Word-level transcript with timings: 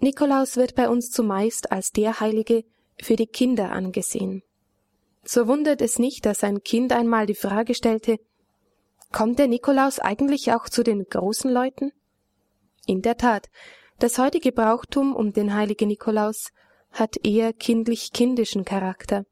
Nikolaus 0.00 0.56
wird 0.56 0.74
bei 0.74 0.88
uns 0.88 1.10
zumeist 1.10 1.70
als 1.70 1.90
der 1.90 2.20
Heilige 2.20 2.64
für 3.00 3.16
die 3.16 3.26
Kinder 3.26 3.70
angesehen. 3.70 4.42
So 5.24 5.46
wundert 5.46 5.82
es 5.82 5.98
nicht, 5.98 6.24
dass 6.24 6.42
ein 6.42 6.62
Kind 6.62 6.92
einmal 6.92 7.26
die 7.26 7.34
Frage 7.34 7.74
stellte, 7.74 8.18
kommt 9.12 9.38
der 9.38 9.48
Nikolaus 9.48 9.98
eigentlich 9.98 10.52
auch 10.52 10.68
zu 10.68 10.82
den 10.82 11.04
großen 11.04 11.50
Leuten? 11.50 11.92
In 12.86 13.02
der 13.02 13.16
Tat, 13.16 13.48
das 13.98 14.18
heutige 14.18 14.52
Brauchtum 14.52 15.14
um 15.14 15.32
den 15.32 15.54
heiligen 15.54 15.88
Nikolaus 15.88 16.48
hat 16.92 17.16
eher 17.22 17.52
kindlich-kindischen 17.52 18.64
Charakter. 18.64 19.24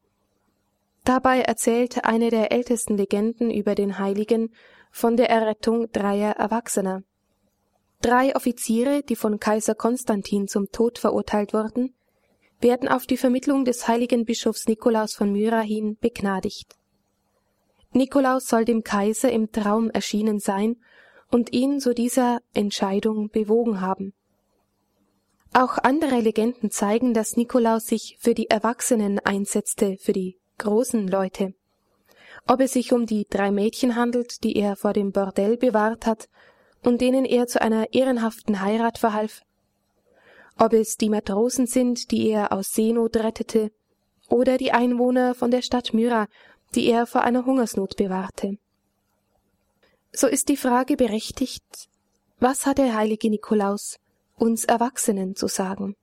Dabei 1.04 1.40
erzählt 1.40 2.04
eine 2.04 2.28
der 2.28 2.52
ältesten 2.52 2.98
Legenden 2.98 3.50
über 3.50 3.74
den 3.74 3.98
Heiligen 3.98 4.52
von 4.90 5.16
der 5.16 5.30
Errettung 5.30 5.90
dreier 5.90 6.32
Erwachsener. 6.32 7.02
Drei 8.00 8.36
Offiziere, 8.36 9.02
die 9.02 9.16
von 9.16 9.40
Kaiser 9.40 9.74
Konstantin 9.74 10.46
zum 10.46 10.70
Tod 10.70 10.98
verurteilt 10.98 11.52
wurden, 11.52 11.94
werden 12.60 12.88
auf 12.88 13.06
die 13.06 13.16
Vermittlung 13.16 13.64
des 13.64 13.88
heiligen 13.88 14.24
Bischofs 14.24 14.68
Nikolaus 14.68 15.14
von 15.14 15.32
Myra 15.32 15.60
hin 15.60 15.96
begnadigt. 16.00 16.76
Nikolaus 17.92 18.46
soll 18.46 18.64
dem 18.64 18.84
Kaiser 18.84 19.32
im 19.32 19.50
Traum 19.50 19.90
erschienen 19.90 20.38
sein 20.38 20.76
und 21.30 21.52
ihn 21.52 21.80
zu 21.80 21.92
dieser 21.92 22.40
Entscheidung 22.54 23.30
bewogen 23.30 23.80
haben. 23.80 24.12
Auch 25.52 25.78
andere 25.78 26.20
Legenden 26.20 26.70
zeigen, 26.70 27.14
dass 27.14 27.36
Nikolaus 27.36 27.86
sich 27.86 28.16
für 28.20 28.34
die 28.34 28.50
Erwachsenen 28.50 29.18
einsetzte, 29.18 29.96
für 29.98 30.12
die 30.12 30.38
großen 30.58 31.08
Leute. 31.08 31.54
Ob 32.46 32.60
es 32.60 32.74
sich 32.74 32.92
um 32.92 33.06
die 33.06 33.26
drei 33.28 33.50
Mädchen 33.50 33.96
handelt, 33.96 34.44
die 34.44 34.54
er 34.56 34.76
vor 34.76 34.92
dem 34.92 35.10
Bordell 35.10 35.56
bewahrt 35.56 36.06
hat 36.06 36.28
und 36.82 37.00
denen 37.00 37.24
er 37.24 37.46
zu 37.46 37.60
einer 37.60 37.92
ehrenhaften 37.92 38.60
Heirat 38.60 38.98
verhalf, 38.98 39.42
ob 40.58 40.72
es 40.72 40.96
die 40.96 41.08
Matrosen 41.08 41.66
sind, 41.66 42.10
die 42.10 42.28
er 42.30 42.52
aus 42.52 42.70
Seenot 42.70 43.16
rettete, 43.16 43.70
oder 44.28 44.58
die 44.58 44.72
Einwohner 44.72 45.34
von 45.34 45.50
der 45.50 45.62
Stadt 45.62 45.94
Myra, 45.94 46.26
die 46.74 46.86
er 46.86 47.06
vor 47.06 47.22
einer 47.22 47.46
Hungersnot 47.46 47.96
bewahrte. 47.96 48.58
So 50.12 50.26
ist 50.26 50.48
die 50.48 50.56
Frage 50.56 50.96
berechtigt, 50.96 51.88
was 52.38 52.66
hat 52.66 52.78
der 52.78 52.94
heilige 52.94 53.30
Nikolaus 53.30 53.96
uns 54.36 54.64
Erwachsenen 54.64 55.34
zu 55.34 55.48
sagen? 55.48 55.96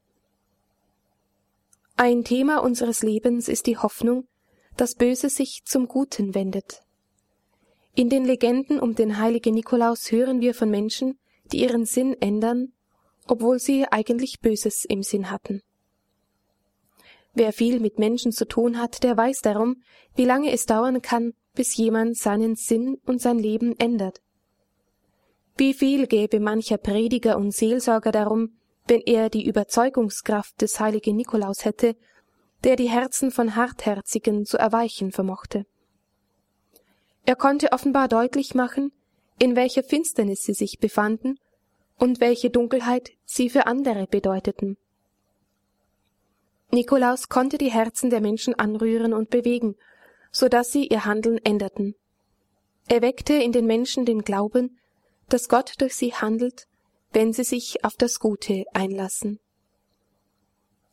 Ein 1.97 2.23
Thema 2.23 2.57
unseres 2.57 3.03
Lebens 3.03 3.47
ist 3.47 3.67
die 3.67 3.77
Hoffnung, 3.77 4.27
dass 4.75 4.95
Böse 4.95 5.29
sich 5.29 5.63
zum 5.65 5.87
Guten 5.87 6.35
wendet. 6.35 6.84
In 7.95 8.09
den 8.09 8.25
Legenden 8.25 8.79
um 8.79 8.93
den 8.95 9.19
heiligen 9.19 9.55
Nikolaus 9.55 10.11
hören 10.11 10.41
wir 10.41 10.53
von 10.53 10.69
Menschen, 10.69 11.17
die 11.51 11.61
ihren 11.61 11.85
Sinn 11.85 12.15
ändern 12.19 12.73
obwohl 13.27 13.59
sie 13.59 13.85
eigentlich 13.89 14.39
Böses 14.39 14.85
im 14.85 15.03
Sinn 15.03 15.31
hatten. 15.31 15.61
Wer 17.33 17.51
viel 17.51 17.79
mit 17.79 17.99
Menschen 17.99 18.31
zu 18.31 18.47
tun 18.47 18.79
hat, 18.79 19.03
der 19.03 19.17
weiß 19.17 19.41
darum, 19.41 19.81
wie 20.15 20.25
lange 20.25 20.51
es 20.51 20.65
dauern 20.65 21.01
kann, 21.01 21.33
bis 21.53 21.75
jemand 21.75 22.17
seinen 22.17 22.55
Sinn 22.55 22.97
und 23.05 23.21
sein 23.21 23.39
Leben 23.39 23.77
ändert. 23.77 24.21
Wie 25.57 25.73
viel 25.73 26.07
gäbe 26.07 26.39
mancher 26.39 26.77
Prediger 26.77 27.37
und 27.37 27.53
Seelsorger 27.53 28.11
darum, 28.11 28.57
wenn 28.87 29.01
er 29.01 29.29
die 29.29 29.45
Überzeugungskraft 29.45 30.61
des 30.61 30.79
heiligen 30.79 31.15
Nikolaus 31.15 31.65
hätte, 31.65 31.95
der 32.63 32.75
die 32.75 32.89
Herzen 32.89 33.31
von 33.31 33.55
Hartherzigen 33.55 34.45
zu 34.45 34.57
erweichen 34.57 35.11
vermochte. 35.11 35.65
Er 37.25 37.35
konnte 37.35 37.71
offenbar 37.71 38.07
deutlich 38.07 38.53
machen, 38.53 38.91
in 39.39 39.55
welcher 39.55 39.83
Finsternis 39.83 40.43
sie 40.43 40.53
sich 40.53 40.79
befanden 40.79 41.39
und 41.97 42.19
welche 42.19 42.49
Dunkelheit 42.49 43.11
sie 43.25 43.49
für 43.49 43.67
andere 43.67 44.07
bedeuteten. 44.07 44.77
Nikolaus 46.71 47.29
konnte 47.29 47.57
die 47.57 47.71
Herzen 47.71 48.09
der 48.09 48.21
Menschen 48.21 48.53
anrühren 48.53 49.13
und 49.13 49.29
bewegen, 49.29 49.75
so 50.31 50.49
dass 50.49 50.71
sie 50.71 50.87
ihr 50.87 51.05
Handeln 51.05 51.37
änderten. 51.37 51.95
Er 52.87 53.01
weckte 53.01 53.33
in 53.33 53.51
den 53.51 53.65
Menschen 53.65 54.05
den 54.05 54.21
Glauben, 54.21 54.77
dass 55.29 55.49
Gott 55.49 55.73
durch 55.79 55.95
sie 55.95 56.13
handelt, 56.13 56.67
wenn 57.11 57.33
sie 57.33 57.43
sich 57.43 57.83
auf 57.83 57.95
das 57.95 58.19
Gute 58.19 58.65
einlassen. 58.73 59.39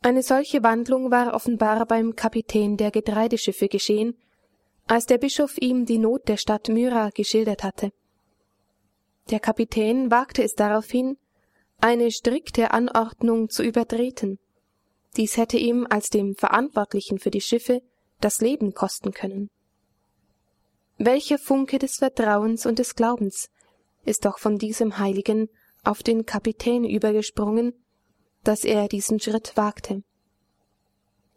Eine 0.01 0.23
solche 0.23 0.63
Wandlung 0.63 1.11
war 1.11 1.35
offenbar 1.35 1.85
beim 1.87 2.17
Kapitän 2.17 2.77
der 2.77 2.91
Getreideschiffe 2.91 3.69
geschehen, 3.69 4.17
als 4.87 5.07
der 5.07 5.19
Bischof 5.19 5.57
ihm 5.59 5.87
die 5.87 5.99
Not 5.99 6.29
der 6.29 6.37
Stadt 6.37 6.69
Myra 6.69 7.11
geschildert 7.11 7.63
hatte. 7.63 7.93
Der 9.31 9.41
Kapitän 9.41 10.11
wagte 10.11 10.43
es 10.43 10.55
daraufhin, 10.55 11.17
eine 11.81 12.11
strikte 12.11 12.71
Anordnung 12.73 13.49
zu 13.49 13.63
übertreten. 13.63 14.39
Dies 15.17 15.37
hätte 15.37 15.59
ihm 15.59 15.87
als 15.89 16.09
dem 16.09 16.35
Verantwortlichen 16.35 17.19
für 17.19 17.31
die 17.31 17.41
Schiffe 17.41 17.83
das 18.21 18.41
Leben 18.41 18.73
kosten 18.73 19.13
können. 19.13 19.51
Welcher 20.99 21.39
Funke 21.39 21.79
des 21.79 21.97
Vertrauens 21.97 22.67
und 22.67 22.79
des 22.79 22.95
Glaubens 22.95 23.49
ist 24.05 24.25
doch 24.25 24.39
von 24.39 24.59
diesem 24.59 24.99
Heiligen 24.99 25.49
auf 25.85 26.03
den 26.03 26.25
Kapitän 26.25 26.85
übergesprungen, 26.85 27.73
dass 28.45 28.65
er 28.65 28.89
diesen 28.89 29.21
Schritt 29.21 29.57
wagte. 29.57 30.03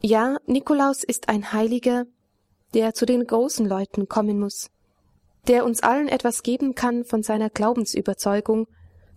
Ja, 0.02 0.38
Nikolaus 0.46 1.04
ist 1.04 1.30
ein 1.30 1.52
Heiliger, 1.52 2.06
der 2.76 2.94
zu 2.94 3.06
den 3.06 3.26
großen 3.26 3.66
Leuten 3.66 4.08
kommen 4.08 4.40
muss, 4.40 4.70
der 5.48 5.66
uns 5.66 5.82
allen 5.82 6.10
etwas 6.10 6.44
geben 6.44 6.76
kann 6.76 7.06
von 7.06 7.24
seiner 7.24 7.50
Glaubensüberzeugung, 7.50 8.68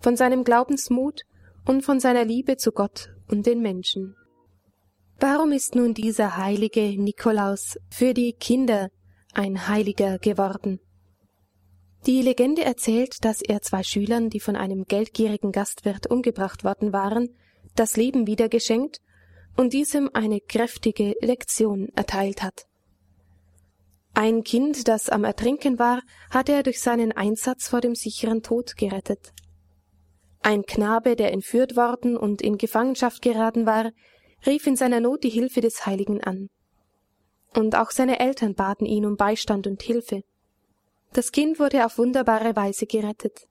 von 0.00 0.16
seinem 0.16 0.44
Glaubensmut 0.44 1.22
und 1.66 1.82
von 1.82 1.98
seiner 1.98 2.24
Liebe 2.24 2.56
zu 2.56 2.70
Gott 2.70 3.10
und 3.28 3.46
den 3.46 3.60
Menschen. 3.60 4.14
Warum 5.18 5.50
ist 5.50 5.74
nun 5.74 5.92
dieser 5.92 6.36
heilige 6.36 6.80
Nikolaus 7.02 7.76
für 7.90 8.14
die 8.14 8.32
Kinder 8.32 8.90
ein 9.34 9.66
Heiliger 9.66 10.20
geworden? 10.20 10.78
Die 12.06 12.22
Legende 12.22 12.64
erzählt, 12.64 13.24
dass 13.24 13.42
er 13.42 13.60
zwei 13.60 13.82
Schülern, 13.82 14.30
die 14.30 14.38
von 14.38 14.54
einem 14.54 14.84
geldgierigen 14.84 15.50
Gastwirt 15.50 16.06
umgebracht 16.08 16.62
worden 16.62 16.92
waren, 16.92 17.34
das 17.74 17.96
Leben 17.96 18.28
wieder 18.28 18.48
geschenkt 18.48 19.00
und 19.56 19.72
diesem 19.72 20.08
eine 20.14 20.40
kräftige 20.40 21.16
Lektion 21.20 21.88
erteilt 21.96 22.44
hat. 22.44 22.67
Ein 24.20 24.42
Kind, 24.42 24.88
das 24.88 25.08
am 25.08 25.22
Ertrinken 25.22 25.78
war, 25.78 26.02
hatte 26.30 26.50
er 26.50 26.64
durch 26.64 26.80
seinen 26.80 27.12
Einsatz 27.12 27.68
vor 27.68 27.80
dem 27.80 27.94
sicheren 27.94 28.42
Tod 28.42 28.76
gerettet. 28.76 29.32
Ein 30.40 30.64
Knabe, 30.64 31.14
der 31.14 31.32
entführt 31.32 31.76
worden 31.76 32.16
und 32.16 32.42
in 32.42 32.58
Gefangenschaft 32.58 33.22
geraten 33.22 33.64
war, 33.64 33.92
rief 34.44 34.66
in 34.66 34.74
seiner 34.74 34.98
Not 34.98 35.22
die 35.22 35.28
Hilfe 35.28 35.60
des 35.60 35.86
Heiligen 35.86 36.20
an. 36.20 36.50
Und 37.54 37.76
auch 37.76 37.92
seine 37.92 38.18
Eltern 38.18 38.56
baten 38.56 38.86
ihn 38.86 39.06
um 39.06 39.14
Beistand 39.14 39.68
und 39.68 39.82
Hilfe. 39.82 40.22
Das 41.12 41.30
Kind 41.30 41.60
wurde 41.60 41.86
auf 41.86 41.96
wunderbare 41.96 42.56
Weise 42.56 42.86
gerettet. 42.86 43.46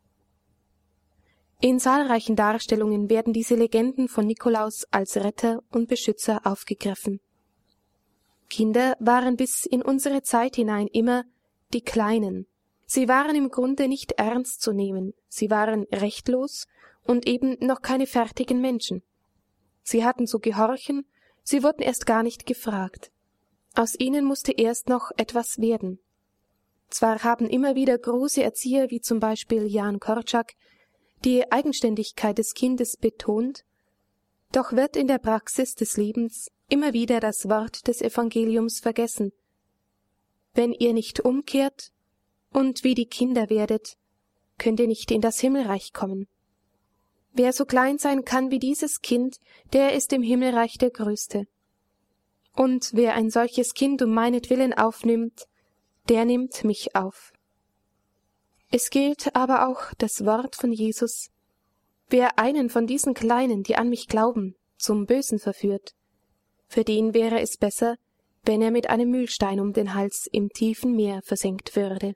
In 1.61 1.79
zahlreichen 1.79 2.35
Darstellungen 2.35 3.09
werden 3.09 3.31
diese 3.31 3.55
Legenden 3.55 4.09
von 4.09 4.27
Nikolaus 4.27 4.83
als 4.91 5.15
Retter 5.15 5.61
und 5.71 5.87
Beschützer 5.87 6.41
aufgegriffen. 6.43 7.21
Kinder 8.49 8.95
waren 8.99 9.35
bis 9.35 9.65
in 9.65 9.81
unsere 9.81 10.21
Zeit 10.21 10.55
hinein 10.55 10.87
immer 10.87 11.25
die 11.73 11.81
Kleinen. 11.81 12.47
Sie 12.85 13.07
waren 13.07 13.35
im 13.35 13.49
Grunde 13.49 13.87
nicht 13.87 14.13
ernst 14.13 14.61
zu 14.61 14.71
nehmen, 14.71 15.13
sie 15.27 15.49
waren 15.49 15.83
rechtlos 15.91 16.67
und 17.03 17.27
eben 17.27 17.57
noch 17.59 17.81
keine 17.81 18.07
fertigen 18.07 18.61
Menschen. 18.61 19.03
Sie 19.83 20.05
hatten 20.05 20.27
zu 20.27 20.39
gehorchen, 20.39 21.05
sie 21.43 21.63
wurden 21.63 21.81
erst 21.81 22.05
gar 22.05 22.23
nicht 22.23 22.45
gefragt. 22.45 23.11
Aus 23.75 23.95
ihnen 23.99 24.25
musste 24.25 24.53
erst 24.53 24.89
noch 24.89 25.11
etwas 25.17 25.59
werden. 25.59 25.99
Zwar 26.89 27.23
haben 27.23 27.47
immer 27.47 27.75
wieder 27.75 27.97
große 27.97 28.41
Erzieher 28.41 28.89
wie 28.89 29.01
zum 29.01 29.19
Beispiel 29.19 29.67
Jan 29.67 29.99
Korczak 29.99 30.53
die 31.25 31.51
Eigenständigkeit 31.51 32.37
des 32.37 32.53
Kindes 32.53 32.95
betont, 32.95 33.65
doch 34.51 34.71
wird 34.71 34.95
in 34.95 35.07
der 35.07 35.17
Praxis 35.17 35.75
des 35.75 35.97
Lebens 35.97 36.49
immer 36.69 36.93
wieder 36.93 37.19
das 37.19 37.49
Wort 37.49 37.87
des 37.87 38.01
Evangeliums 38.01 38.79
vergessen. 38.79 39.31
Wenn 40.53 40.73
ihr 40.73 40.93
nicht 40.93 41.19
umkehrt 41.19 41.91
und 42.51 42.83
wie 42.83 42.95
die 42.95 43.05
Kinder 43.05 43.49
werdet, 43.49 43.97
könnt 44.57 44.79
ihr 44.79 44.87
nicht 44.87 45.11
in 45.11 45.21
das 45.21 45.39
Himmelreich 45.39 45.93
kommen. 45.93 46.27
Wer 47.33 47.53
so 47.53 47.65
klein 47.65 47.99
sein 47.99 48.25
kann 48.25 48.49
wie 48.49 48.59
dieses 48.59 49.01
Kind, 49.01 49.37
der 49.73 49.93
ist 49.93 50.11
im 50.11 50.23
Himmelreich 50.23 50.77
der 50.77 50.89
Größte. 50.89 51.47
Und 52.55 52.89
wer 52.93 53.13
ein 53.13 53.29
solches 53.29 53.75
Kind 53.75 54.01
um 54.01 54.11
meinetwillen 54.11 54.73
aufnimmt, 54.73 55.47
der 56.09 56.25
nimmt 56.25 56.63
mich 56.63 56.95
auf. 56.95 57.31
Es 58.71 58.89
gilt 58.89 59.35
aber 59.35 59.67
auch 59.67 59.93
das 59.99 60.25
Wort 60.25 60.55
von 60.55 60.71
Jesus, 60.71 61.29
wer 62.09 62.39
einen 62.39 62.69
von 62.69 62.87
diesen 62.87 63.13
Kleinen, 63.13 63.63
die 63.63 63.75
an 63.75 63.89
mich 63.89 64.07
glauben, 64.07 64.55
zum 64.77 65.05
Bösen 65.05 65.39
verführt, 65.39 65.93
für 66.67 66.83
den 66.83 67.13
wäre 67.13 67.39
es 67.39 67.57
besser, 67.57 67.97
wenn 68.43 68.61
er 68.61 68.71
mit 68.71 68.89
einem 68.89 69.09
Mühlstein 69.09 69.59
um 69.59 69.73
den 69.73 69.93
Hals 69.93 70.27
im 70.31 70.49
tiefen 70.49 70.95
Meer 70.95 71.21
versenkt 71.23 71.75
würde. 71.75 72.15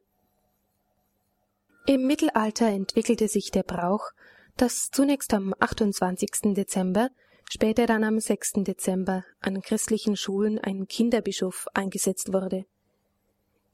Im 1.87 2.05
Mittelalter 2.05 2.67
entwickelte 2.67 3.27
sich 3.27 3.51
der 3.51 3.63
Brauch, 3.63 4.11
dass 4.55 4.89
zunächst 4.91 5.33
am 5.33 5.53
28. 5.59 6.53
Dezember 6.53 7.09
später 7.49 7.85
dann 7.85 8.03
am 8.03 8.19
6. 8.19 8.63
Dezember 8.63 9.25
an 9.41 9.61
christlichen 9.61 10.15
Schulen 10.15 10.59
ein 10.59 10.87
Kinderbischof 10.87 11.67
eingesetzt 11.73 12.31
wurde. 12.31 12.65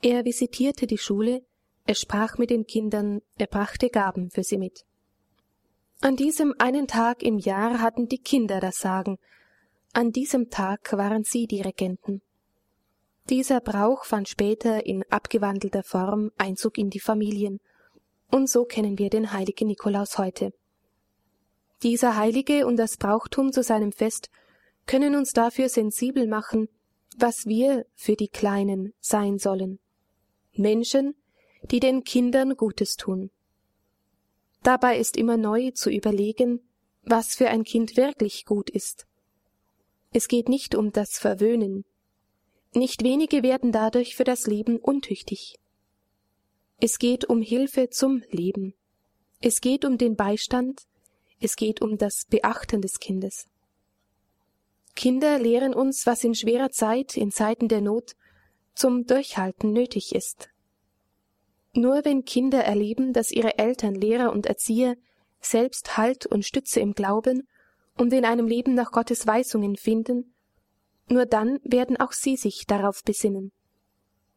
Er 0.02 0.26
visitierte 0.26 0.88
die 0.88 0.98
Schule, 0.98 1.44
er 1.86 1.96
sprach 1.96 2.38
mit 2.38 2.50
den 2.50 2.66
Kindern, 2.66 3.22
er 3.38 3.48
brachte 3.48 3.90
Gaben 3.90 4.32
für 4.32 4.44
sie 4.44 4.58
mit. 4.58 4.84
An 6.02 6.16
diesem 6.16 6.54
einen 6.60 6.88
Tag 6.88 7.24
im 7.24 7.38
Jahr 7.38 7.82
hatten 7.82 8.08
die 8.08 8.20
Kinder 8.20 8.60
das 8.60 8.78
Sagen, 8.78 9.18
an 9.98 10.12
diesem 10.12 10.52
Tag 10.52 10.94
waren 10.94 11.24
sie 11.24 11.48
die 11.48 11.62
Regenten. 11.62 12.22
Dieser 13.32 13.60
Brauch 13.60 14.06
fand 14.06 14.30
später 14.30 14.86
in 14.86 15.04
abgewandelter 15.10 15.82
Form 15.82 16.30
Einzug 16.38 16.78
in 16.78 16.92
die 16.92 17.00
Familien, 17.00 17.60
und 18.30 18.48
so 18.48 18.66
kennen 18.66 19.00
wir 19.00 19.10
den 19.10 19.34
heiligen 19.34 19.68
Nikolaus 19.68 20.20
heute. 20.20 20.54
Dieser 21.82 22.16
Heilige 22.16 22.68
und 22.68 22.78
das 22.78 22.98
Brauchtum 22.98 23.52
zu 23.52 23.64
seinem 23.64 23.92
Fest 23.92 24.30
können 24.86 25.16
uns 25.16 25.32
dafür 25.32 25.68
sensibel 25.68 26.28
machen, 26.28 26.70
was 27.18 27.48
wir 27.48 27.88
für 27.96 28.16
die 28.16 28.28
Kleinen 28.30 28.94
sein 29.00 29.40
sollen. 29.40 29.80
Menschen, 30.54 31.16
die 31.72 31.80
den 31.80 32.04
Kindern 32.04 32.56
Gutes 32.56 32.98
tun. 32.98 33.32
Dabei 34.62 35.00
ist 35.00 35.18
immer 35.18 35.38
neu 35.38 35.72
zu 35.72 35.90
überlegen, 35.90 36.60
was 37.02 37.34
für 37.34 37.50
ein 37.50 37.64
Kind 37.64 37.98
wirklich 37.98 38.46
gut 38.46 38.70
ist. 38.70 39.08
Es 40.12 40.28
geht 40.28 40.50
nicht 40.50 40.76
um 40.76 40.92
das 40.92 41.18
Verwöhnen. 41.18 41.86
Nicht 42.74 43.04
wenige 43.04 43.44
werden 43.44 43.72
dadurch 43.72 44.16
für 44.16 44.24
das 44.24 44.48
Leben 44.48 44.78
untüchtig. 44.78 45.58
Es 46.80 47.00
geht 47.00 47.26
um 47.26 47.42
Hilfe 47.42 47.90
zum 47.90 48.24
Leben. 48.30 48.74
Es 49.42 49.62
geht 49.62 49.86
um 49.86 49.98
den 49.98 50.16
Beistand, 50.16 50.84
es 51.40 51.56
geht 51.56 51.82
um 51.82 51.98
das 51.98 52.26
Beachten 52.30 52.82
des 52.82 53.00
Kindes. 53.00 53.48
Kinder 54.96 55.38
lehren 55.38 55.76
uns, 55.76 56.08
was 56.08 56.24
in 56.24 56.34
schwerer 56.34 56.72
Zeit, 56.72 57.18
in 57.18 57.32
Zeiten 57.32 57.68
der 57.68 57.82
Not, 57.82 58.16
zum 58.74 59.06
Durchhalten 59.06 59.72
nötig 59.72 60.16
ist. 60.16 60.50
Nur 61.74 62.04
wenn 62.06 62.26
Kinder 62.26 62.64
erleben, 62.64 63.14
dass 63.14 63.32
ihre 63.32 63.60
Eltern, 63.60 63.94
Lehrer 63.94 64.32
und 64.32 64.48
Erzieher 64.48 64.96
selbst 65.40 65.98
Halt 65.98 66.26
und 66.26 66.46
Stütze 66.46 66.80
im 66.80 66.94
Glauben 66.94 67.48
und 67.98 68.14
in 68.14 68.26
einem 68.26 68.48
Leben 68.48 68.74
nach 68.74 68.92
Gottes 68.92 69.28
Weisungen 69.28 69.76
finden, 69.76 70.34
nur 71.10 71.26
dann 71.26 71.60
werden 71.64 71.98
auch 71.98 72.12
sie 72.12 72.36
sich 72.36 72.66
darauf 72.68 73.04
besinnen. 73.04 73.52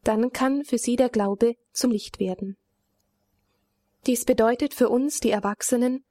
Dann 0.03 0.31
kann 0.31 0.63
für 0.63 0.77
sie 0.77 0.95
der 0.95 1.09
Glaube 1.09 1.55
zum 1.73 1.91
Licht 1.91 2.19
werden. 2.19 2.57
Dies 4.07 4.25
bedeutet 4.25 4.73
für 4.73 4.89
uns, 4.89 5.19
die 5.19 5.29
Erwachsenen, 5.29 6.03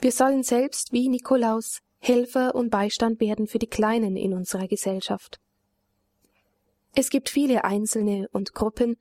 wir 0.00 0.12
sollen 0.12 0.42
selbst 0.42 0.92
wie 0.92 1.08
Nikolaus 1.08 1.80
Helfer 1.98 2.56
und 2.56 2.70
Beistand 2.70 3.20
werden 3.20 3.46
für 3.46 3.60
die 3.60 3.68
Kleinen 3.68 4.16
in 4.16 4.34
unserer 4.34 4.66
Gesellschaft. 4.66 5.38
Es 6.96 7.10
gibt 7.10 7.28
viele 7.28 7.62
Einzelne 7.62 8.28
und 8.32 8.54
Gruppen, 8.54 8.96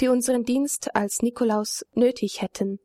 die 0.00 0.06
unseren 0.06 0.44
Dienst 0.44 0.94
als 0.94 1.22
Nikolaus 1.22 1.84
nötig 1.94 2.40
hätten. 2.40 2.78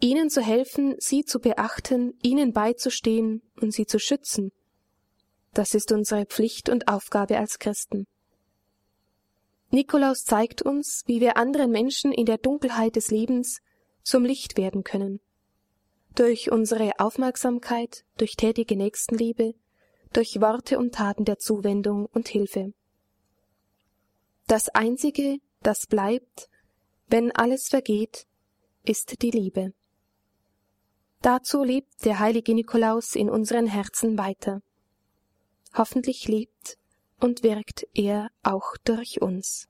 Ihnen 0.00 0.30
zu 0.30 0.40
helfen, 0.40 0.94
sie 0.98 1.24
zu 1.24 1.40
beachten, 1.40 2.16
ihnen 2.22 2.52
beizustehen 2.52 3.42
und 3.60 3.72
sie 3.72 3.86
zu 3.86 3.98
schützen, 3.98 4.52
das 5.54 5.74
ist 5.74 5.90
unsere 5.90 6.24
Pflicht 6.24 6.68
und 6.68 6.88
Aufgabe 6.88 7.36
als 7.36 7.58
Christen. 7.58 8.06
Nikolaus 9.70 10.24
zeigt 10.24 10.62
uns, 10.62 11.02
wie 11.06 11.20
wir 11.20 11.36
anderen 11.36 11.70
Menschen 11.70 12.12
in 12.12 12.26
der 12.26 12.38
Dunkelheit 12.38 12.96
des 12.96 13.10
Lebens 13.10 13.58
zum 14.02 14.24
Licht 14.24 14.56
werden 14.56 14.84
können. 14.84 15.20
Durch 16.14 16.50
unsere 16.50 16.92
Aufmerksamkeit, 16.98 18.04
durch 18.16 18.36
tätige 18.36 18.76
Nächstenliebe, 18.76 19.54
durch 20.12 20.40
Worte 20.40 20.78
und 20.78 20.94
Taten 20.94 21.24
der 21.24 21.38
Zuwendung 21.38 22.06
und 22.06 22.28
Hilfe. 22.28 22.72
Das 24.46 24.68
Einzige, 24.70 25.38
das 25.60 25.86
bleibt, 25.86 26.48
wenn 27.08 27.32
alles 27.32 27.68
vergeht, 27.68 28.26
ist 28.84 29.20
die 29.22 29.30
Liebe. 29.30 29.74
Dazu 31.20 31.64
lebt 31.64 32.04
der 32.04 32.20
heilige 32.20 32.54
Nikolaus 32.54 33.16
in 33.16 33.28
unseren 33.28 33.66
Herzen 33.66 34.18
weiter. 34.18 34.62
Hoffentlich 35.74 36.28
lebt 36.28 36.78
und 37.20 37.42
wirkt 37.42 37.86
er 37.94 38.30
auch 38.42 38.76
durch 38.84 39.20
uns. 39.20 39.68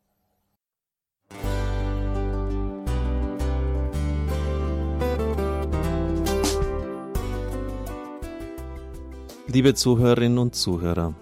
Liebe 9.47 9.75
Zuhörerinnen 9.75 10.39
und 10.39 10.55
Zuhörer, 10.55 11.15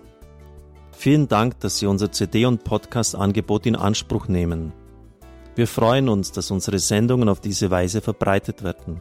Vielen 0.99 1.29
Dank, 1.29 1.61
dass 1.61 1.79
Sie 1.79 1.87
unser 1.87 2.11
CD- 2.11 2.47
und 2.47 2.65
Podcast-Angebot 2.65 3.67
in 3.67 3.77
Anspruch 3.77 4.27
nehmen. 4.27 4.73
Wir 5.55 5.69
freuen 5.69 6.09
uns, 6.09 6.33
dass 6.33 6.51
unsere 6.51 6.79
Sendungen 6.81 7.29
auf 7.29 7.41
diese 7.41 7.71
Weise 7.71 8.01
verbreitet 8.01 8.65
werden. 8.65 9.01